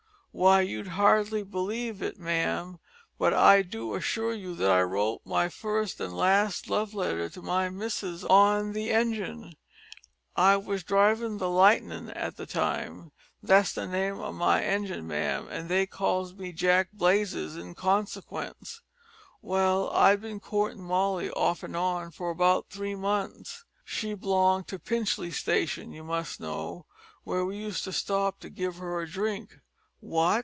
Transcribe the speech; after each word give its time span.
Why, 0.33 0.61
you'd 0.61 0.87
hardly 0.87 1.43
believe 1.43 2.01
it, 2.01 2.17
ma'am, 2.17 2.79
but 3.19 3.33
I 3.33 3.63
do 3.63 3.95
assure 3.95 4.33
you, 4.33 4.55
that 4.55 4.71
I 4.71 4.81
wrote 4.81 5.19
my 5.25 5.49
fust 5.49 5.99
an' 5.99 6.13
last 6.13 6.69
love 6.69 6.93
letter 6.93 7.27
to 7.27 7.41
my 7.41 7.67
missus 7.67 8.23
on 8.23 8.71
the 8.71 8.91
engine. 8.91 9.57
I 10.37 10.55
was 10.55 10.85
drivin' 10.85 11.37
the 11.37 11.49
Lightenin' 11.49 12.11
at 12.11 12.37
the 12.37 12.45
time 12.45 13.11
that's 13.43 13.73
the 13.73 13.85
name 13.85 14.21
o' 14.21 14.31
my 14.31 14.63
engine, 14.63 15.05
ma'am, 15.05 15.49
an' 15.51 15.67
they 15.67 15.85
calls 15.85 16.33
me 16.33 16.53
Jack 16.53 16.93
Blazes 16.93 17.57
in 17.57 17.75
consikence 17.75 18.79
well, 19.41 19.89
I'd 19.89 20.21
bin 20.21 20.39
courtin' 20.39 20.81
Molly, 20.81 21.29
off 21.31 21.61
an' 21.61 21.75
on, 21.75 22.09
for 22.09 22.29
about 22.29 22.69
three 22.69 22.95
months. 22.95 23.65
She 23.83 24.13
b'longed 24.13 24.67
to 24.69 24.79
Pinchley 24.79 25.31
station, 25.31 25.91
you 25.91 26.05
must 26.05 26.39
know, 26.39 26.85
where 27.25 27.43
we 27.43 27.57
used 27.57 27.83
to 27.83 27.91
stop 27.91 28.39
to 28.39 28.49
give 28.49 28.77
her 28.77 29.01
a 29.01 29.09
drink" 29.09 29.57
"What! 30.01 30.31